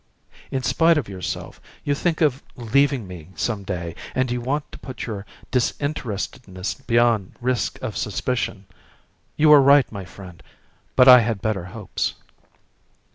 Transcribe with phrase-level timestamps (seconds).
[0.49, 4.79] In spite of yourself, you think of leaving me some day, and you want to
[4.79, 8.65] put your disinterestedness beyond risk of suspicion.
[9.37, 10.41] You are right, my friend,
[10.95, 12.15] but I had better hopes."